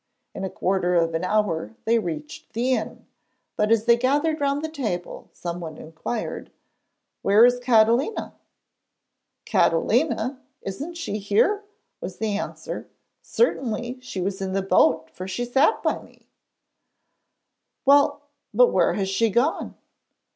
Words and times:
In 0.33 0.43
a 0.43 0.49
quarter 0.49 0.95
of 0.95 1.13
an 1.13 1.23
hour 1.23 1.75
they 1.85 1.99
reached 1.99 2.53
the 2.53 2.71
inn, 2.73 3.05
but 3.55 3.71
as 3.71 3.85
they 3.85 3.95
gathered 3.95 4.41
round 4.41 4.63
the 4.63 4.67
table, 4.67 5.29
someone 5.31 5.77
inquired: 5.77 6.49
'Where 7.21 7.45
is 7.45 7.59
Catalina?' 7.59 8.33
'Catalina? 9.45 10.41
Isn't 10.63 10.97
she 10.97 11.19
here?' 11.19 11.63
was 11.99 12.17
the 12.17 12.35
answer. 12.35 12.89
'Certainly 13.21 13.99
she 14.01 14.21
was 14.21 14.41
in 14.41 14.53
the 14.53 14.63
boat, 14.63 15.11
for 15.11 15.27
she 15.27 15.45
sat 15.45 15.83
by 15.83 16.01
me!' 16.01 16.27
'Well, 17.85 18.23
but 18.55 18.69
where 18.73 18.93
has 18.93 19.07
she 19.07 19.29
gone?' 19.29 19.75